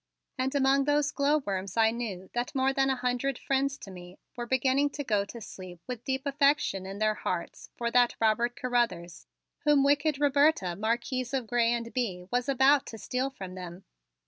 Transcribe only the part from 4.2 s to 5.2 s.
were beginning to